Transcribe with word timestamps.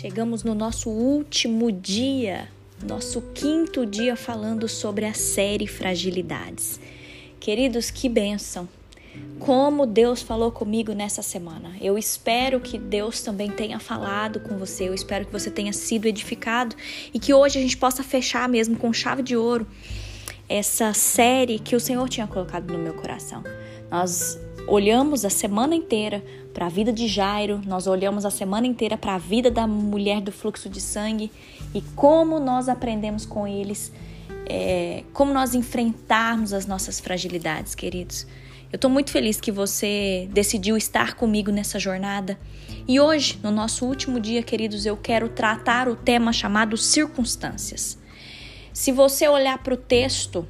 Chegamos 0.00 0.42
no 0.42 0.54
nosso 0.54 0.88
último 0.88 1.70
dia, 1.70 2.48
nosso 2.82 3.20
quinto 3.34 3.84
dia 3.84 4.16
falando 4.16 4.66
sobre 4.66 5.04
a 5.04 5.12
série 5.12 5.66
Fragilidades. 5.66 6.80
Queridos, 7.38 7.90
que 7.90 8.08
bênção! 8.08 8.66
Como 9.38 9.84
Deus 9.84 10.22
falou 10.22 10.50
comigo 10.50 10.94
nessa 10.94 11.20
semana. 11.20 11.76
Eu 11.82 11.98
espero 11.98 12.60
que 12.60 12.78
Deus 12.78 13.20
também 13.20 13.50
tenha 13.50 13.78
falado 13.78 14.40
com 14.40 14.56
você. 14.56 14.88
Eu 14.88 14.94
espero 14.94 15.26
que 15.26 15.32
você 15.32 15.50
tenha 15.50 15.74
sido 15.74 16.06
edificado 16.06 16.74
e 17.12 17.18
que 17.18 17.34
hoje 17.34 17.58
a 17.58 17.62
gente 17.62 17.76
possa 17.76 18.02
fechar 18.02 18.48
mesmo 18.48 18.78
com 18.78 18.90
chave 18.94 19.22
de 19.22 19.36
ouro 19.36 19.66
essa 20.48 20.94
série 20.94 21.58
que 21.58 21.76
o 21.76 21.80
Senhor 21.80 22.08
tinha 22.08 22.26
colocado 22.26 22.72
no 22.72 22.78
meu 22.78 22.94
coração. 22.94 23.44
Nós 23.90 24.38
olhamos 24.70 25.24
a 25.24 25.30
semana 25.30 25.74
inteira 25.74 26.22
para 26.54 26.66
a 26.66 26.68
vida 26.68 26.92
de 26.92 27.08
Jairo, 27.08 27.60
nós 27.66 27.88
olhamos 27.88 28.24
a 28.24 28.30
semana 28.30 28.68
inteira 28.68 28.96
para 28.96 29.16
a 29.16 29.18
vida 29.18 29.50
da 29.50 29.66
mulher 29.66 30.20
do 30.20 30.30
fluxo 30.30 30.68
de 30.68 30.80
sangue 30.80 31.30
e 31.74 31.82
como 31.96 32.38
nós 32.38 32.68
aprendemos 32.68 33.26
com 33.26 33.48
eles, 33.48 33.92
é, 34.46 35.02
como 35.12 35.34
nós 35.34 35.54
enfrentarmos 35.54 36.52
as 36.52 36.66
nossas 36.66 37.00
fragilidades, 37.00 37.74
queridos. 37.74 38.26
Eu 38.72 38.76
estou 38.76 38.88
muito 38.88 39.10
feliz 39.10 39.40
que 39.40 39.50
você 39.50 40.28
decidiu 40.32 40.76
estar 40.76 41.14
comigo 41.14 41.50
nessa 41.50 41.76
jornada. 41.76 42.38
E 42.86 43.00
hoje, 43.00 43.40
no 43.42 43.50
nosso 43.50 43.84
último 43.84 44.20
dia, 44.20 44.44
queridos, 44.44 44.86
eu 44.86 44.96
quero 44.96 45.28
tratar 45.28 45.88
o 45.88 45.96
tema 45.96 46.32
chamado 46.32 46.76
circunstâncias. 46.76 47.98
Se 48.72 48.92
você 48.92 49.26
olhar 49.26 49.58
para 49.58 49.74
o 49.74 49.76
texto, 49.76 50.46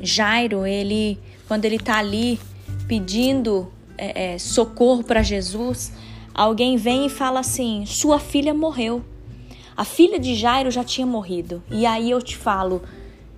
Jairo, 0.00 0.66
ele, 0.66 1.18
quando 1.46 1.66
ele 1.66 1.76
está 1.76 1.98
ali 1.98 2.40
pedindo 2.88 3.70
é, 3.96 4.32
é, 4.32 4.38
socorro 4.38 5.04
para 5.04 5.22
Jesus, 5.22 5.92
alguém 6.34 6.76
vem 6.76 7.06
e 7.06 7.10
fala 7.10 7.40
assim: 7.40 7.84
Sua 7.86 8.18
filha 8.18 8.54
morreu. 8.54 9.04
A 9.76 9.84
filha 9.84 10.18
de 10.18 10.34
Jairo 10.34 10.70
já 10.72 10.82
tinha 10.82 11.06
morrido. 11.06 11.62
E 11.70 11.86
aí 11.86 12.10
eu 12.10 12.20
te 12.20 12.36
falo: 12.36 12.82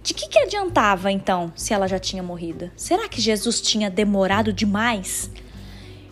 de 0.03 0.15
que, 0.15 0.29
que 0.29 0.39
adiantava 0.39 1.13
então 1.13 1.53
se 1.55 1.75
ela 1.75 1.87
já 1.87 1.99
tinha 1.99 2.23
morrido? 2.23 2.71
Será 2.77 3.09
que 3.09 3.21
Jesus 3.21 3.61
tinha 3.61 3.91
demorado 3.91 4.53
demais? 4.53 5.31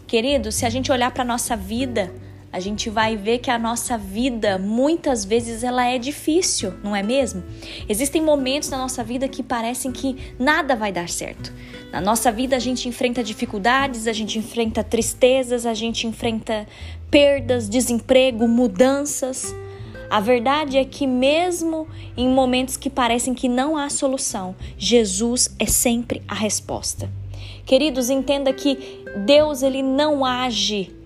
Querido, 0.06 0.52
se 0.52 0.66
a 0.66 0.70
gente 0.70 0.92
olhar 0.92 1.10
para 1.10 1.24
nossa 1.24 1.56
vida, 1.56 2.12
a 2.52 2.60
gente 2.60 2.88
vai 2.88 3.16
ver 3.16 3.38
que 3.38 3.50
a 3.50 3.58
nossa 3.58 3.98
vida 3.98 4.58
muitas 4.58 5.24
vezes 5.24 5.62
ela 5.62 5.86
é 5.86 5.98
difícil, 5.98 6.72
não 6.82 6.96
é 6.96 7.02
mesmo? 7.02 7.42
Existem 7.88 8.22
momentos 8.22 8.70
na 8.70 8.78
nossa 8.78 9.04
vida 9.04 9.28
que 9.28 9.42
parecem 9.42 9.92
que 9.92 10.16
nada 10.38 10.74
vai 10.74 10.90
dar 10.90 11.08
certo. 11.08 11.52
Na 11.92 12.00
nossa 12.00 12.32
vida 12.32 12.56
a 12.56 12.58
gente 12.58 12.88
enfrenta 12.88 13.22
dificuldades, 13.22 14.06
a 14.06 14.12
gente 14.12 14.38
enfrenta 14.38 14.82
tristezas, 14.82 15.66
a 15.66 15.74
gente 15.74 16.06
enfrenta 16.06 16.66
perdas, 17.10 17.68
desemprego, 17.68 18.48
mudanças. 18.48 19.54
A 20.10 20.20
verdade 20.20 20.78
é 20.78 20.86
que, 20.86 21.06
mesmo 21.06 21.86
em 22.16 22.28
momentos 22.28 22.78
que 22.78 22.88
parecem 22.88 23.34
que 23.34 23.46
não 23.46 23.76
há 23.76 23.90
solução, 23.90 24.56
Jesus 24.78 25.54
é 25.58 25.66
sempre 25.66 26.22
a 26.26 26.34
resposta. 26.34 27.10
Queridos, 27.66 28.08
entenda 28.08 28.50
que 28.54 29.04
Deus 29.26 29.62
ele 29.62 29.82
não 29.82 30.24
age 30.24 30.97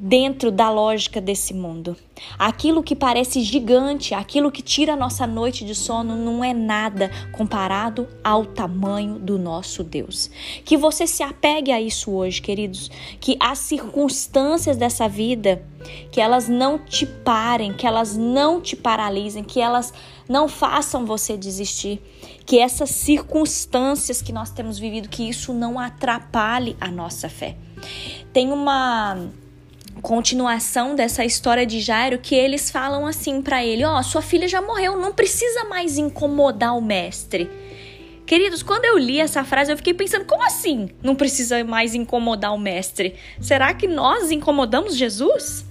dentro 0.00 0.52
da 0.52 0.70
lógica 0.70 1.20
desse 1.20 1.52
mundo. 1.52 1.96
Aquilo 2.38 2.82
que 2.82 2.94
parece 2.94 3.42
gigante, 3.42 4.14
aquilo 4.14 4.50
que 4.50 4.62
tira 4.62 4.92
a 4.92 4.96
nossa 4.96 5.26
noite 5.26 5.64
de 5.64 5.74
sono, 5.74 6.16
não 6.16 6.42
é 6.42 6.54
nada 6.54 7.10
comparado 7.32 8.08
ao 8.22 8.44
tamanho 8.44 9.18
do 9.18 9.38
nosso 9.38 9.82
Deus. 9.82 10.30
Que 10.64 10.76
você 10.76 11.06
se 11.06 11.22
apegue 11.22 11.72
a 11.72 11.80
isso 11.80 12.12
hoje, 12.12 12.40
queridos, 12.40 12.90
que 13.20 13.36
as 13.40 13.58
circunstâncias 13.58 14.76
dessa 14.76 15.08
vida, 15.08 15.62
que 16.12 16.20
elas 16.20 16.48
não 16.48 16.78
te 16.78 17.04
parem, 17.04 17.72
que 17.72 17.86
elas 17.86 18.16
não 18.16 18.60
te 18.60 18.76
paralisem, 18.76 19.42
que 19.42 19.60
elas 19.60 19.92
não 20.28 20.46
façam 20.46 21.06
você 21.06 21.36
desistir, 21.36 22.00
que 22.44 22.58
essas 22.58 22.90
circunstâncias 22.90 24.22
que 24.22 24.32
nós 24.32 24.50
temos 24.50 24.78
vivido, 24.78 25.08
que 25.08 25.28
isso 25.28 25.52
não 25.52 25.78
atrapalhe 25.78 26.76
a 26.80 26.88
nossa 26.88 27.28
fé. 27.28 27.56
Tem 28.32 28.52
uma 28.52 29.28
continuação 29.98 30.94
dessa 30.94 31.24
história 31.24 31.66
de 31.66 31.80
Jairo 31.80 32.18
que 32.18 32.34
eles 32.34 32.70
falam 32.70 33.06
assim 33.06 33.42
para 33.42 33.64
ele: 33.64 33.84
"Ó, 33.84 33.98
oh, 33.98 34.02
sua 34.02 34.22
filha 34.22 34.48
já 34.48 34.62
morreu, 34.62 34.96
não 34.96 35.12
precisa 35.12 35.64
mais 35.64 35.98
incomodar 35.98 36.76
o 36.76 36.80
mestre". 36.80 37.50
Queridos, 38.26 38.62
quando 38.62 38.84
eu 38.84 38.98
li 38.98 39.18
essa 39.18 39.42
frase, 39.42 39.72
eu 39.72 39.76
fiquei 39.76 39.94
pensando: 39.94 40.26
como 40.26 40.42
assim? 40.42 40.90
Não 41.02 41.14
precisa 41.14 41.64
mais 41.64 41.94
incomodar 41.94 42.54
o 42.54 42.58
mestre? 42.58 43.14
Será 43.40 43.72
que 43.72 43.88
nós 43.88 44.30
incomodamos 44.30 44.96
Jesus? 44.96 45.64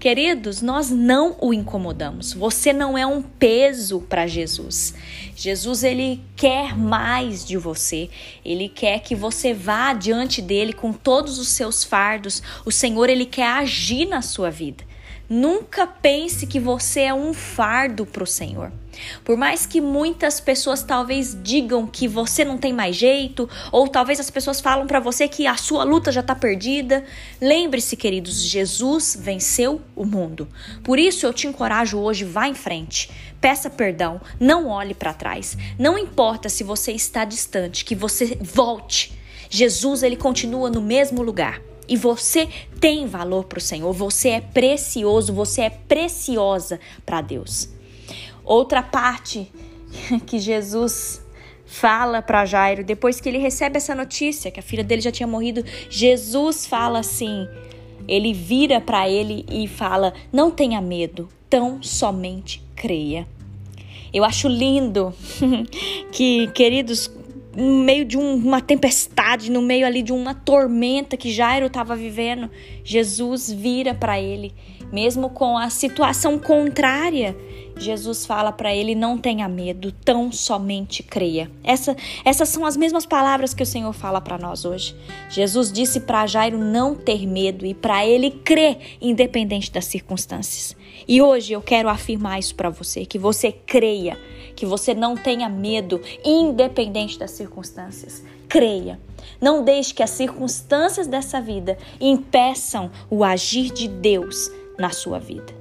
Queridos, 0.00 0.62
nós 0.62 0.88
não 0.90 1.36
o 1.38 1.52
incomodamos. 1.52 2.32
Você 2.32 2.72
não 2.72 2.96
é 2.96 3.06
um 3.06 3.20
peso 3.20 4.00
para 4.00 4.26
Jesus. 4.26 4.94
Jesus 5.36 5.84
ele 5.84 6.22
quer 6.34 6.74
mais 6.74 7.44
de 7.46 7.58
você. 7.58 8.08
Ele 8.42 8.66
quer 8.66 9.00
que 9.00 9.14
você 9.14 9.52
vá 9.52 9.92
diante 9.92 10.40
dele 10.40 10.72
com 10.72 10.90
todos 10.90 11.38
os 11.38 11.48
seus 11.48 11.84
fardos. 11.84 12.42
O 12.64 12.72
Senhor 12.72 13.10
ele 13.10 13.26
quer 13.26 13.46
agir 13.46 14.06
na 14.06 14.22
sua 14.22 14.50
vida. 14.50 14.82
Nunca 15.28 15.86
pense 15.86 16.46
que 16.46 16.58
você 16.58 17.02
é 17.02 17.12
um 17.12 17.34
fardo 17.34 18.06
para 18.06 18.24
o 18.24 18.26
Senhor. 18.26 18.72
Por 19.24 19.36
mais 19.36 19.66
que 19.66 19.80
muitas 19.80 20.40
pessoas 20.40 20.82
talvez 20.82 21.36
digam 21.42 21.86
que 21.86 22.08
você 22.08 22.44
não 22.44 22.58
tem 22.58 22.72
mais 22.72 22.96
jeito, 22.96 23.48
ou 23.70 23.88
talvez 23.88 24.20
as 24.20 24.30
pessoas 24.30 24.60
falam 24.60 24.86
para 24.86 25.00
você 25.00 25.28
que 25.28 25.46
a 25.46 25.56
sua 25.56 25.84
luta 25.84 26.12
já 26.12 26.20
está 26.20 26.34
perdida, 26.34 27.04
lembre-se, 27.40 27.96
queridos, 27.96 28.42
Jesus 28.42 29.16
venceu 29.18 29.80
o 29.94 30.04
mundo. 30.04 30.48
Por 30.82 30.98
isso 30.98 31.26
eu 31.26 31.32
te 31.32 31.46
encorajo 31.46 31.98
hoje, 31.98 32.24
vá 32.24 32.48
em 32.48 32.54
frente. 32.54 33.10
Peça 33.40 33.70
perdão, 33.70 34.20
não 34.38 34.68
olhe 34.68 34.94
para 34.94 35.14
trás. 35.14 35.56
Não 35.78 35.98
importa 35.98 36.48
se 36.48 36.62
você 36.62 36.92
está 36.92 37.24
distante, 37.24 37.84
que 37.84 37.94
você 37.94 38.36
volte. 38.40 39.18
Jesus 39.48 40.02
ele 40.02 40.16
continua 40.16 40.70
no 40.70 40.80
mesmo 40.80 41.22
lugar. 41.22 41.60
E 41.88 41.96
você 41.96 42.48
tem 42.78 43.06
valor 43.08 43.46
para 43.46 43.58
o 43.58 43.60
Senhor, 43.60 43.92
você 43.92 44.28
é 44.28 44.40
precioso, 44.40 45.32
você 45.32 45.62
é 45.62 45.70
preciosa 45.70 46.78
para 47.04 47.20
Deus. 47.20 47.68
Outra 48.50 48.82
parte 48.82 49.46
que 50.26 50.40
Jesus 50.40 51.24
fala 51.64 52.20
para 52.20 52.44
Jairo, 52.44 52.82
depois 52.82 53.20
que 53.20 53.28
ele 53.28 53.38
recebe 53.38 53.76
essa 53.76 53.94
notícia 53.94 54.50
que 54.50 54.58
a 54.58 54.62
filha 54.62 54.82
dele 54.82 55.00
já 55.00 55.12
tinha 55.12 55.26
morrido, 55.28 55.64
Jesus 55.88 56.66
fala 56.66 56.98
assim: 56.98 57.46
ele 58.08 58.34
vira 58.34 58.80
para 58.80 59.08
ele 59.08 59.46
e 59.48 59.68
fala: 59.68 60.12
Não 60.32 60.50
tenha 60.50 60.80
medo, 60.80 61.28
tão 61.48 61.80
somente 61.80 62.60
creia. 62.74 63.24
Eu 64.12 64.24
acho 64.24 64.48
lindo 64.48 65.14
que, 66.10 66.48
queridos, 66.48 67.08
no 67.56 67.84
meio 67.84 68.04
de 68.04 68.18
um, 68.18 68.34
uma 68.34 68.60
tempestade, 68.60 69.48
no 69.48 69.62
meio 69.62 69.86
ali 69.86 70.02
de 70.02 70.12
uma 70.12 70.34
tormenta 70.34 71.16
que 71.16 71.30
Jairo 71.30 71.66
estava 71.66 71.94
vivendo, 71.94 72.50
Jesus 72.82 73.48
vira 73.48 73.94
para 73.94 74.20
ele, 74.20 74.52
mesmo 74.92 75.30
com 75.30 75.56
a 75.56 75.70
situação 75.70 76.38
contrária. 76.38 77.36
Jesus 77.76 78.26
fala 78.26 78.52
para 78.52 78.74
ele: 78.74 78.94
não 78.94 79.16
tenha 79.16 79.48
medo, 79.48 79.92
tão 79.92 80.30
somente 80.30 81.02
creia. 81.02 81.50
Essa, 81.64 81.96
essas 82.24 82.48
são 82.48 82.66
as 82.66 82.76
mesmas 82.76 83.06
palavras 83.06 83.54
que 83.54 83.62
o 83.62 83.66
Senhor 83.66 83.92
fala 83.92 84.20
para 84.20 84.38
nós 84.38 84.64
hoje. 84.64 84.94
Jesus 85.28 85.72
disse 85.72 86.00
para 86.00 86.26
Jairo 86.26 86.58
não 86.58 86.94
ter 86.94 87.26
medo 87.26 87.64
e 87.64 87.72
para 87.72 88.06
ele 88.06 88.30
crer, 88.30 88.96
independente 89.00 89.70
das 89.70 89.86
circunstâncias. 89.86 90.76
E 91.08 91.22
hoje 91.22 91.52
eu 91.52 91.62
quero 91.62 91.88
afirmar 91.88 92.38
isso 92.38 92.54
para 92.54 92.70
você: 92.70 93.06
que 93.06 93.18
você 93.18 93.50
creia 93.50 94.18
que 94.60 94.66
você 94.66 94.92
não 94.92 95.16
tenha 95.16 95.48
medo, 95.48 96.02
independente 96.22 97.18
das 97.18 97.30
circunstâncias. 97.30 98.22
Creia. 98.46 99.00
Não 99.40 99.64
deixe 99.64 99.94
que 99.94 100.02
as 100.02 100.10
circunstâncias 100.10 101.06
dessa 101.06 101.40
vida 101.40 101.78
impeçam 101.98 102.90
o 103.08 103.24
agir 103.24 103.72
de 103.72 103.88
Deus 103.88 104.50
na 104.80 104.90
sua 104.90 105.18
vida. 105.18 105.60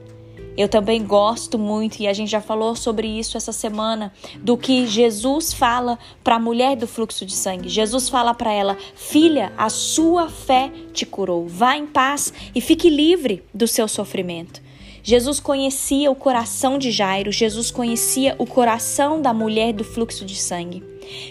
Eu 0.57 0.68
também 0.68 1.06
gosto 1.06 1.57
muito, 1.57 2.01
e 2.01 2.07
a 2.07 2.12
gente 2.12 2.30
já 2.30 2.42
falou 2.42 2.75
sobre 2.75 3.07
isso 3.07 3.38
essa 3.38 3.51
semana, 3.51 4.12
do 4.39 4.57
que 4.57 4.88
Jesus 4.88 5.54
fala 5.54 5.98
para 6.24 6.36
a 6.36 6.39
mulher 6.39 6.75
do 6.75 6.86
fluxo 6.86 7.25
de 7.25 7.33
sangue. 7.33 7.69
Jesus 7.69 8.10
fala 8.10 8.33
para 8.33 8.51
ela: 8.51 8.77
Filha, 8.95 9.54
a 9.57 9.69
sua 9.69 10.30
fé 10.30 10.71
te 10.92 11.06
curou. 11.06 11.48
Vá 11.48 11.77
em 11.77 11.86
paz 11.86 12.33
e 12.54 12.60
fique 12.60 12.89
livre 12.89 13.44
do 13.54 13.68
seu 13.68 13.88
sofrimento. 13.88 14.62
Jesus 15.01 15.39
conhecia 15.39 16.12
o 16.12 16.15
coração 16.15 16.77
de 16.77 16.92
Jairo, 16.92 17.31
Jesus 17.31 17.72
conhecia 17.72 18.36
o 18.38 18.45
coração 18.45 19.22
da 19.22 19.33
mulher 19.33 19.72
do 19.72 19.83
fluxo 19.83 20.25
de 20.25 20.36
sangue. 20.36 20.83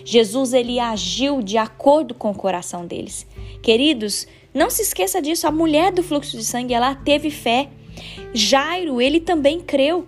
Jesus 0.05 0.52
ele 0.52 0.81
agiu 0.81 1.43
de 1.43 1.58
acordo 1.58 2.14
com 2.14 2.31
o 2.31 2.34
coração 2.34 2.87
deles. 2.87 3.26
Queridos, 3.62 4.26
não 4.55 4.70
se 4.70 4.82
esqueça 4.82 5.20
disso, 5.20 5.46
a 5.46 5.52
mulher 5.52 5.93
do 5.93 6.02
fluxo 6.02 6.37
de 6.37 6.44
sangue, 6.44 6.75
ela 6.75 6.94
teve 6.94 7.31
fé. 7.31 7.69
Jairo, 8.32 9.00
ele 9.00 9.20
também 9.20 9.60
creu. 9.60 10.06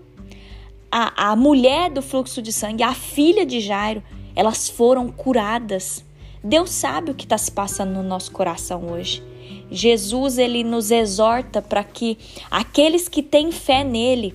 A, 0.90 1.30
a 1.30 1.36
mulher 1.36 1.90
do 1.90 2.02
fluxo 2.02 2.42
de 2.42 2.52
sangue, 2.52 2.82
a 2.82 2.94
filha 2.94 3.46
de 3.46 3.60
Jairo, 3.60 4.02
elas 4.34 4.68
foram 4.68 5.10
curadas. 5.10 6.04
Deus 6.42 6.70
sabe 6.70 7.10
o 7.10 7.14
que 7.14 7.24
está 7.24 7.38
se 7.38 7.52
passando 7.52 7.92
no 7.92 8.02
nosso 8.02 8.32
coração 8.32 8.90
hoje. 8.90 9.22
Jesus 9.70 10.38
ele 10.38 10.64
nos 10.64 10.90
exorta 10.90 11.62
para 11.62 11.84
que 11.84 12.18
aqueles 12.50 13.08
que 13.08 13.22
têm 13.22 13.52
fé 13.52 13.84
nele, 13.84 14.34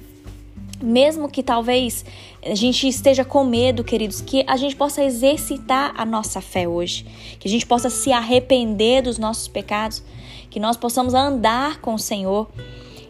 mesmo 0.81 1.29
que 1.29 1.43
talvez 1.43 2.05
a 2.43 2.53
gente 2.53 2.87
esteja 2.87 3.25
com 3.25 3.43
medo, 3.43 3.83
queridos, 3.83 4.21
que 4.21 4.43
a 4.47 4.55
gente 4.55 4.75
possa 4.75 5.03
exercitar 5.03 5.93
a 5.97 6.05
nossa 6.05 6.39
fé 6.39 6.67
hoje, 6.67 7.05
que 7.39 7.47
a 7.47 7.51
gente 7.51 7.65
possa 7.65 7.89
se 7.89 8.11
arrepender 8.11 9.01
dos 9.01 9.17
nossos 9.17 9.47
pecados, 9.47 10.03
que 10.49 10.59
nós 10.59 10.77
possamos 10.77 11.13
andar 11.13 11.81
com 11.81 11.95
o 11.95 11.99
Senhor. 11.99 12.47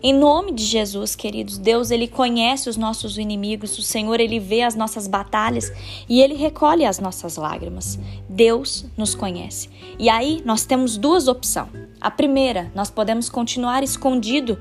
Em 0.08 0.14
nome 0.14 0.52
de 0.52 0.64
Jesus, 0.64 1.16
queridos, 1.16 1.58
Deus 1.58 1.90
ele 1.90 2.08
conhece 2.08 2.70
os 2.70 2.78
nossos 2.78 3.18
inimigos, 3.18 3.76
o 3.76 3.82
Senhor 3.82 4.20
ele 4.20 4.40
vê 4.40 4.62
as 4.62 4.76
nossas 4.76 5.08
batalhas 5.08 5.74
e 6.08 6.22
ele 6.22 6.36
recolhe 6.36 6.86
as 6.86 7.00
nossas 7.00 7.38
lágrimas. 7.38 7.98
Deus 8.30 8.86
nos 8.96 9.16
conhece. 9.16 9.68
E 9.98 10.08
aí 10.08 10.44
nós 10.46 10.64
temos 10.64 10.96
duas 10.96 11.28
opções. 11.28 11.72
A 12.00 12.12
primeira, 12.12 12.72
nós 12.76 12.92
podemos 12.92 13.30
continuar 13.30 13.82
escondido, 13.82 14.60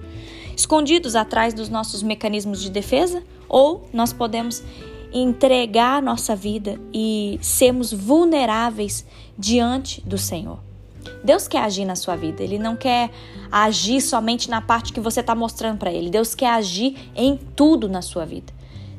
escondidos 0.56 1.14
atrás 1.14 1.52
dos 1.52 1.68
nossos 1.68 2.02
mecanismos 2.02 2.62
de 2.62 2.70
defesa, 2.70 3.22
ou 3.46 3.86
nós 3.92 4.14
podemos 4.14 4.62
entregar 5.12 6.00
nossa 6.00 6.34
vida 6.34 6.80
e 6.90 7.38
sermos 7.42 7.92
vulneráveis 7.92 9.04
diante 9.38 10.00
do 10.06 10.16
Senhor. 10.16 10.58
Deus 11.22 11.48
quer 11.48 11.60
agir 11.60 11.84
na 11.84 11.96
sua 11.96 12.16
vida, 12.16 12.42
Ele 12.42 12.58
não 12.58 12.76
quer 12.76 13.10
agir 13.50 14.00
somente 14.00 14.50
na 14.50 14.60
parte 14.60 14.92
que 14.92 15.00
você 15.00 15.20
está 15.20 15.34
mostrando 15.34 15.78
para 15.78 15.92
Ele. 15.92 16.10
Deus 16.10 16.34
quer 16.34 16.50
agir 16.50 17.10
em 17.14 17.36
tudo 17.36 17.88
na 17.88 18.02
sua 18.02 18.24
vida. 18.24 18.52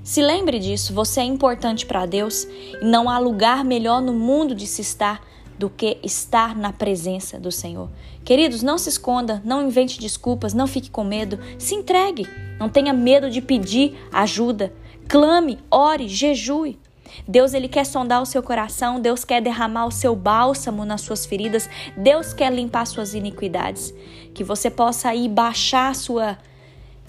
Se 0.04 0.22
lembre 0.22 0.60
disso, 0.60 0.94
você 0.94 1.22
é 1.22 1.24
importante 1.24 1.86
para 1.86 2.06
Deus 2.06 2.48
e 2.80 2.86
não 2.86 3.10
há 3.10 3.18
lugar 3.18 3.66
melhor 3.66 4.02
no 4.02 4.14
mundo 4.14 4.54
de 4.54 4.68
se 4.68 4.82
estar 4.82 5.20
do 5.58 5.70
que 5.70 5.98
estar 6.04 6.56
na 6.56 6.72
presença 6.72 7.40
do 7.40 7.52
Senhor. 7.52 7.90
Queridos, 8.24 8.62
não 8.62 8.78
se 8.78 8.90
esconda, 8.90 9.42
não 9.44 9.66
invente 9.66 10.00
desculpas, 10.00 10.54
não 10.54 10.68
fique 10.68 10.92
com 10.92 11.04
medo, 11.04 11.40
se 11.58 11.76
entregue. 11.76 12.28
Não 12.60 12.70
tenha 12.70 12.94
medo 12.94 13.30
de 13.30 13.42
pedir 13.42 13.98
ajuda. 14.12 14.74
Clame, 15.08 15.60
ore, 15.72 16.08
jejue. 16.08 16.78
Deus 17.28 17.54
ele 17.54 17.68
quer 17.68 17.86
sondar 17.86 18.22
o 18.22 18.26
seu 18.26 18.42
coração, 18.44 19.00
Deus 19.00 19.24
quer 19.24 19.42
derramar 19.42 19.86
o 19.86 19.92
seu 19.92 20.16
bálsamo 20.16 20.86
nas 20.86 21.02
suas 21.02 21.26
feridas, 21.26 21.70
Deus 21.96 22.34
quer 22.34 22.52
limpar 22.52 22.86
suas 22.86 23.14
iniquidades, 23.14 23.94
que 24.34 24.44
você 24.44 24.70
possa 24.70 25.10
aí 25.10 25.28
baixar 25.28 25.96
sua 25.96 26.38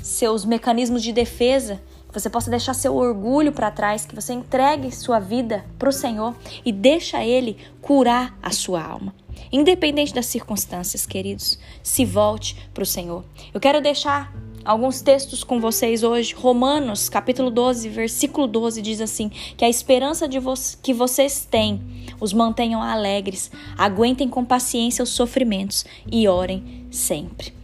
seus 0.03 0.45
mecanismos 0.45 1.03
de 1.03 1.13
defesa, 1.13 1.81
que 2.09 2.21
você 2.21 2.31
possa 2.31 2.51
deixar 2.51 2.75
seu 2.75 2.95
orgulho 2.95 3.53
para 3.53 3.71
trás, 3.71 4.07
que 4.07 4.15
você 4.15 4.33
entregue 4.33 4.95
sua 4.95 5.19
vida 5.19 5.65
para 5.79 5.89
o 5.89 5.93
Senhor 5.93 6.35
e 6.65 6.73
deixa 6.73 7.25
ele 7.25 7.57
curar 7.81 8.37
a 8.43 8.51
sua 8.51 8.83
alma. 8.83 9.15
Independente 9.53 10.15
das 10.15 10.27
circunstâncias, 10.27 11.07
queridos, 11.07 11.59
se 11.83 12.05
volte 12.05 12.57
para 12.73 12.83
o 12.83 12.87
Senhor. 12.87 13.25
Eu 13.53 13.61
quero 13.61 13.81
deixar 13.81 14.33
alguns 14.67 15.01
textos 15.01 15.45
com 15.45 15.61
vocês 15.61 16.03
hoje. 16.03 16.35
Romanos, 16.35 17.09
capítulo 17.09 17.51
12, 17.51 17.89
versículo 17.89 18.47
12 18.47 18.83
diz 18.83 19.01
assim: 19.01 19.31
que 19.57 19.65
a 19.65 19.69
esperança 19.69 20.29
vo 20.29 20.55
que 20.83 20.93
vocês 20.93 21.47
têm 21.49 21.81
os 22.21 22.33
mantenham 22.33 22.83
alegres, 22.83 23.51
aguentem 23.79 24.29
com 24.29 24.45
paciência 24.45 25.03
os 25.03 25.11
sofrimentos 25.11 25.85
e 26.11 26.27
orem 26.27 26.87
sempre. 26.91 27.56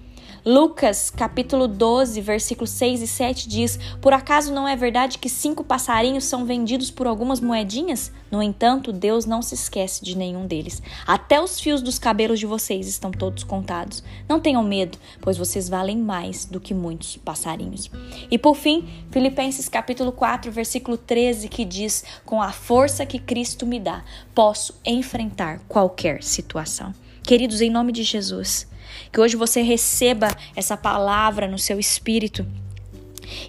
Lucas, 0.45 1.09
capítulo 1.09 1.69
12, 1.69 2.21
versículos 2.21 2.71
6 2.71 3.03
e 3.03 3.07
7 3.07 3.49
diz: 3.49 3.79
Por 4.01 4.13
acaso 4.13 4.53
não 4.53 4.67
é 4.67 4.75
verdade 4.75 5.19
que 5.19 5.29
cinco 5.29 5.63
passarinhos 5.63 6.25
são 6.25 6.45
vendidos 6.45 6.91
por 6.91 7.07
algumas 7.07 7.39
moedinhas? 7.39 8.11
No 8.29 8.43
entanto, 8.43 8.93
Deus 8.93 9.25
não 9.25 9.41
se 9.41 9.55
esquece 9.55 10.05
de 10.05 10.17
nenhum 10.17 10.45
deles. 10.45 10.83
Até 11.07 11.41
os 11.41 11.61
fios 11.61 11.81
dos 11.81 11.97
cabelos 11.97 12.41
de 12.41 12.47
vocês 12.47 12.89
estão 12.89 13.13
todos 13.13 13.45
contados. 13.45 14.03
Não 14.29 14.41
tenham 14.41 14.65
medo, 14.65 14.99
pois 15.21 15.39
vocês 15.39 15.69
valem 15.69 15.97
mais 15.97 16.45
do 16.45 16.59
que 16.59 16.75
muitos 16.75 17.17
passarinhos. 17.19 17.89
E 18.29 18.37
por 18.37 18.57
fim, 18.57 18.89
Filipenses 19.13 19.69
capítulo 19.69 20.11
4, 20.11 20.51
versículo 20.51 20.97
13, 20.97 21.49
que 21.49 21.65
diz: 21.65 22.05
Com 22.27 22.43
a 22.43 22.51
força 22.51 23.07
que 23.07 23.21
Cristo 23.21 23.65
me 23.65 23.79
dá, 23.79 24.03
posso 24.35 24.75
enfrentar 24.85 25.61
qualquer 25.69 26.21
situação. 26.25 26.93
Queridos, 27.23 27.61
em 27.61 27.71
nome 27.71 27.93
de 27.93 28.03
Jesus, 28.03 28.67
que 29.13 29.21
hoje 29.21 29.37
você 29.37 29.63
receba 29.63 30.29
essa 30.57 30.77
palavra 30.77 31.47
no 31.47 31.59
seu 31.59 31.79
espírito. 31.79 32.45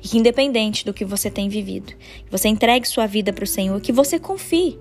E 0.01 0.07
que 0.07 0.17
independente 0.17 0.85
do 0.85 0.93
que 0.93 1.03
você 1.03 1.29
tem 1.29 1.49
vivido, 1.49 1.93
que 1.93 2.31
você 2.31 2.47
entregue 2.47 2.87
sua 2.87 3.07
vida 3.07 3.33
para 3.33 3.43
o 3.43 3.47
Senhor, 3.47 3.81
que 3.81 3.91
você 3.91 4.19
confie, 4.19 4.77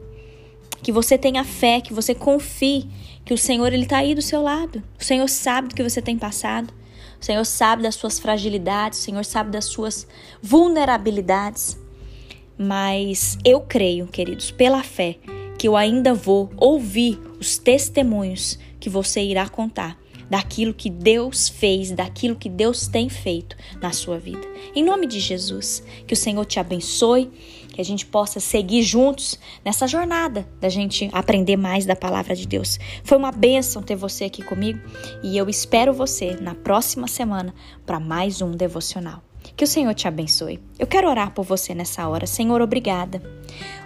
que 0.83 0.93
você 0.93 1.17
tenha 1.17 1.43
fé, 1.43 1.81
que 1.81 1.93
você 1.93 2.15
confie 2.15 2.87
que 3.25 3.33
o 3.33 3.39
Senhor 3.39 3.73
ele 3.73 3.85
está 3.85 3.99
aí 3.99 4.15
do 4.15 4.23
seu 4.23 4.43
lado. 4.43 4.83
O 5.00 5.05
Senhor 5.05 5.29
sabe 5.29 5.69
do 5.69 5.75
que 5.75 5.83
você 5.83 6.03
tem 6.03 6.19
passado. 6.19 6.73
O 7.21 7.25
Senhor 7.25 7.44
sabe 7.44 7.83
das 7.83 7.94
suas 7.94 8.19
fragilidades, 8.19 8.99
o 8.99 9.03
Senhor 9.03 9.25
sabe 9.25 9.50
das 9.50 9.65
suas 9.65 10.06
vulnerabilidades. 10.43 11.79
Mas 12.59 13.39
eu 13.44 13.61
creio, 13.61 14.06
queridos, 14.06 14.50
pela 14.50 14.83
fé, 14.83 15.17
que 15.56 15.67
eu 15.67 15.77
ainda 15.77 16.12
vou 16.12 16.50
ouvir 16.56 17.19
os 17.41 17.59
testemunhos 17.59 18.59
que 18.82 18.90
você 18.90 19.23
irá 19.23 19.49
contar 19.49 19.96
daquilo 20.29 20.75
que 20.75 20.90
Deus 20.90 21.49
fez, 21.49 21.93
daquilo 21.93 22.34
que 22.34 22.49
Deus 22.49 22.88
tem 22.88 23.08
feito 23.08 23.56
na 23.81 23.93
sua 23.93 24.19
vida. 24.19 24.40
Em 24.75 24.82
nome 24.82 25.06
de 25.06 25.20
Jesus, 25.20 25.84
que 26.05 26.14
o 26.14 26.17
Senhor 26.17 26.44
te 26.44 26.58
abençoe, 26.58 27.31
que 27.69 27.81
a 27.81 27.84
gente 27.84 28.05
possa 28.05 28.40
seguir 28.40 28.82
juntos 28.82 29.38
nessa 29.64 29.87
jornada 29.87 30.49
da 30.61 30.69
gente 30.69 31.08
aprender 31.12 31.56
mais 31.56 31.87
da 31.87 31.94
palavra 31.94 32.34
de 32.34 32.44
Deus. 32.44 32.76
Foi 33.05 33.17
uma 33.17 33.31
bênção 33.31 33.82
ter 33.84 33.94
você 33.94 34.25
aqui 34.25 34.43
comigo 34.43 34.81
e 35.23 35.38
eu 35.38 35.49
espero 35.49 35.93
você 35.93 36.37
na 36.40 36.56
próxima 36.56 37.06
semana 37.06 37.55
para 37.87 38.00
mais 38.00 38.43
um 38.43 38.50
devocional. 38.50 39.23
Que 39.56 39.64
o 39.64 39.67
Senhor 39.67 39.94
te 39.94 40.08
abençoe. 40.08 40.61
Eu 40.79 40.87
quero 40.87 41.08
orar 41.08 41.32
por 41.32 41.44
você 41.44 41.75
nessa 41.75 42.08
hora. 42.08 42.26
Senhor, 42.26 42.61
obrigada. 42.61 43.23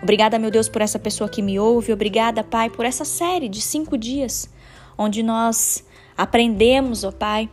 Obrigada, 0.02 0.38
meu 0.38 0.50
Deus, 0.50 0.68
por 0.68 0.80
essa 0.80 0.98
pessoa 0.98 1.28
que 1.28 1.42
me 1.42 1.58
ouve. 1.58 1.92
Obrigada, 1.92 2.44
Pai, 2.44 2.70
por 2.70 2.84
essa 2.84 3.04
série 3.04 3.48
de 3.48 3.60
cinco 3.60 3.98
dias, 3.98 4.48
onde 4.96 5.22
nós 5.22 5.84
Aprendemos, 6.16 7.04
ó 7.04 7.12
Pai, 7.12 7.48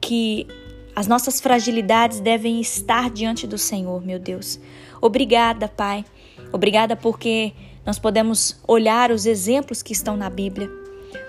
que 0.00 0.46
as 0.94 1.06
nossas 1.06 1.40
fragilidades 1.40 2.18
devem 2.18 2.60
estar 2.60 3.10
diante 3.10 3.46
do 3.46 3.56
Senhor, 3.56 4.04
meu 4.04 4.18
Deus. 4.18 4.58
Obrigada, 5.00 5.68
Pai. 5.68 6.04
Obrigada 6.52 6.96
porque 6.96 7.52
nós 7.84 7.98
podemos 7.98 8.60
olhar 8.66 9.12
os 9.12 9.24
exemplos 9.24 9.82
que 9.82 9.92
estão 9.92 10.16
na 10.16 10.28
Bíblia. 10.28 10.68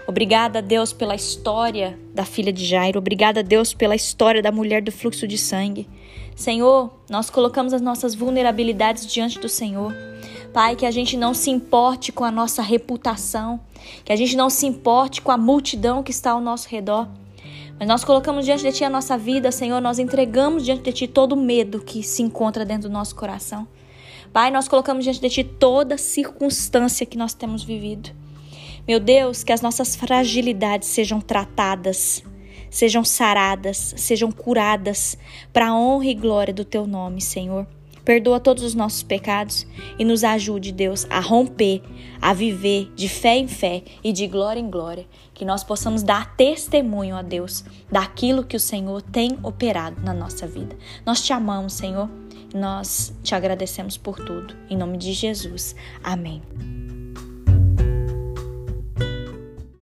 Obrigada, 0.08 0.62
Deus, 0.62 0.94
pela 0.94 1.14
história 1.14 2.00
da 2.14 2.26
filha 2.26 2.52
de 2.52 2.66
Jairo. 2.66 2.98
Obrigada, 2.98 3.44
Deus, 3.44 3.74
pela 3.74 3.96
história 3.96 4.42
da 4.42 4.52
mulher 4.52 4.82
do 4.82 4.92
fluxo 4.92 5.28
de 5.28 5.38
sangue. 5.38 5.88
Senhor, 6.36 6.92
nós 7.10 7.30
colocamos 7.30 7.74
as 7.74 7.82
nossas 7.82 8.16
vulnerabilidades 8.16 9.06
diante 9.06 9.38
do 9.38 9.50
Senhor. 9.50 9.94
Pai, 10.58 10.76
que 10.76 10.88
a 10.88 10.92
gente 10.92 11.16
não 11.16 11.36
se 11.36 11.52
importe 11.52 12.12
com 12.12 12.24
a 12.24 12.32
nossa 12.32 12.64
reputação, 12.64 13.60
que 14.04 14.12
a 14.12 14.16
gente 14.16 14.36
não 14.36 14.50
se 14.50 14.66
importe 14.66 15.22
com 15.22 15.32
a 15.32 15.38
multidão 15.38 16.02
que 16.02 16.10
está 16.10 16.32
ao 16.32 16.42
nosso 16.42 16.68
redor. 16.68 17.08
Mas 17.78 17.88
nós 17.88 18.04
colocamos 18.04 18.44
diante 18.44 18.64
de 18.64 18.72
Ti 18.72 18.84
a 18.84 18.90
nossa 18.90 19.16
vida, 19.20 19.52
Senhor, 19.52 19.80
nós 19.80 20.00
entregamos 20.00 20.66
diante 20.66 20.82
de 20.82 20.92
Ti 20.92 21.08
todo 21.08 21.34
o 21.34 21.36
medo 21.40 21.80
que 21.80 22.02
se 22.02 22.24
encontra 22.24 22.66
dentro 22.66 22.90
do 22.90 22.94
nosso 22.94 23.16
coração. 23.16 23.68
Pai, 24.34 24.50
nós 24.50 24.68
colocamos 24.68 25.04
diante 25.04 25.22
de 25.22 25.30
Ti 25.30 25.44
toda 25.44 25.96
circunstância 25.96 27.06
que 27.06 27.20
nós 27.20 27.36
temos 27.36 27.64
vivido. 27.64 28.10
Meu 28.88 29.00
Deus, 29.00 29.44
que 29.44 29.54
as 29.54 29.62
nossas 29.62 29.96
fragilidades 29.96 30.88
sejam 30.88 31.22
tratadas, 31.22 32.24
sejam 32.68 33.06
saradas, 33.06 33.94
sejam 33.96 34.32
curadas, 34.32 35.20
para 35.54 35.68
a 35.68 35.76
honra 35.76 36.08
e 36.08 36.16
glória 36.16 36.52
do 36.52 36.66
Teu 36.66 36.88
nome, 36.88 37.22
Senhor. 37.22 37.68
Perdoa 38.08 38.40
todos 38.40 38.64
os 38.64 38.74
nossos 38.74 39.04
pecados 39.04 39.68
e 40.00 40.06
nos 40.06 40.24
ajude, 40.24 40.72
Deus, 40.72 41.06
a 41.10 41.20
romper, 41.20 41.82
a 42.22 42.34
viver 42.34 42.90
de 42.96 43.10
fé 43.10 43.36
em 43.36 43.50
fé 43.50 43.84
e 44.02 44.14
de 44.14 44.28
glória 44.28 44.62
em 44.62 44.70
glória. 44.70 45.06
Que 45.34 45.44
nós 45.44 45.62
possamos 45.62 46.04
dar 46.04 46.34
testemunho 46.38 47.18
a 47.18 47.22
Deus 47.22 47.66
daquilo 47.92 48.46
que 48.46 48.56
o 48.56 48.62
Senhor 48.62 49.02
tem 49.02 49.38
operado 49.44 50.02
na 50.02 50.14
nossa 50.14 50.48
vida. 50.48 50.74
Nós 51.06 51.22
te 51.22 51.34
amamos, 51.34 51.74
Senhor, 51.74 52.10
e 52.54 52.58
nós 52.58 53.14
te 53.22 53.36
agradecemos 53.36 53.98
por 53.98 54.16
tudo. 54.16 54.56
Em 54.70 54.78
nome 54.78 54.98
de 54.98 55.12
Jesus. 55.12 55.76
Amém. 56.02 56.42